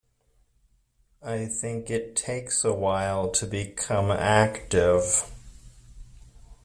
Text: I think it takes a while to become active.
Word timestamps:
I 1.21 1.45
think 1.45 1.91
it 1.91 2.15
takes 2.15 2.65
a 2.65 2.73
while 2.73 3.29
to 3.33 3.45
become 3.45 4.09
active. 4.09 5.29